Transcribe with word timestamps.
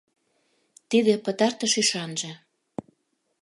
Тиде 0.89 1.13
пытартыш 1.25 1.73
ӱшанже. 1.81 2.31